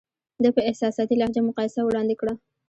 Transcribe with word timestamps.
ده 0.43 0.49
په 0.55 0.61
احساساتي 0.69 1.15
لهجه 1.19 1.41
مقایسه 1.47 1.79
وړاندې 1.83 2.15
کړه. 2.21 2.33